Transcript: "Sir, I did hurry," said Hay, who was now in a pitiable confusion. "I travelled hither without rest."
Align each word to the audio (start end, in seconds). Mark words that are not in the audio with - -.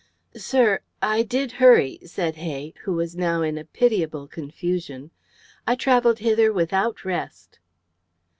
"Sir, 0.35 0.79
I 0.99 1.21
did 1.21 1.51
hurry," 1.61 1.99
said 2.03 2.37
Hay, 2.37 2.73
who 2.85 2.93
was 2.93 3.15
now 3.15 3.43
in 3.43 3.55
a 3.59 3.63
pitiable 3.65 4.27
confusion. 4.27 5.11
"I 5.67 5.75
travelled 5.75 6.17
hither 6.17 6.51
without 6.51 7.05
rest." 7.05 7.59